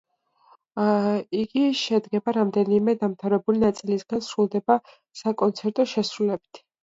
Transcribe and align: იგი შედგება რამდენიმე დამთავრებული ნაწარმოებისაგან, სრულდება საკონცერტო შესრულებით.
იგი 1.41 1.65
შედგება 1.79 2.33
რამდენიმე 2.37 2.95
დამთავრებული 3.03 3.63
ნაწარმოებისაგან, 3.65 4.25
სრულდება 4.29 4.79
საკონცერტო 5.23 5.89
შესრულებით. 5.95 6.63